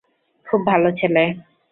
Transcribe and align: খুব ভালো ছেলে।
খুব 0.47 0.61
ভালো 0.65 0.89
ছেলে। 0.91 1.23